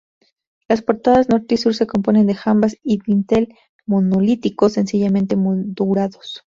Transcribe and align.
Las 0.67 0.81
portadas 0.81 1.29
Norte 1.29 1.53
y 1.53 1.57
Sur 1.59 1.75
se 1.75 1.85
componen 1.85 2.25
de 2.25 2.33
jambas 2.33 2.75
y 2.81 2.97
dintel 3.05 3.49
monolíticos 3.85 4.73
sencillamente 4.73 5.35
moldurados. 5.35 6.41